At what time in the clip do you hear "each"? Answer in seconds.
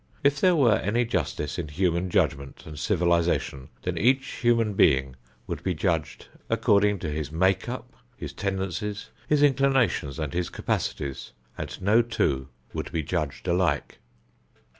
3.99-4.27